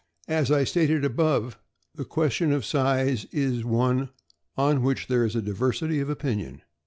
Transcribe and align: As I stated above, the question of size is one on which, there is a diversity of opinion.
As 0.27 0.49
I 0.51 0.63
stated 0.63 1.05
above, 1.05 1.59
the 1.93 2.05
question 2.05 2.51
of 2.51 2.65
size 2.65 3.25
is 3.25 3.63
one 3.63 4.09
on 4.57 4.81
which, 4.81 5.05
there 5.05 5.23
is 5.25 5.35
a 5.35 5.43
diversity 5.43 5.99
of 5.99 6.09
opinion. 6.09 6.63